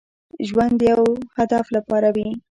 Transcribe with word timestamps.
ژوند 0.47 0.73
د 0.77 0.81
يو 0.91 1.03
هدف 1.37 1.65
لپاره 1.75 2.07
وي. 2.15 2.27